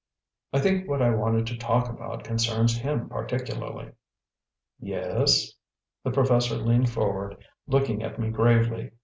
[0.51, 3.91] "I think what I wanted to talk about concerns him particularly."
[4.79, 5.51] "Yes?"
[6.03, 8.93] The professor leaned forward, looking at me gravely.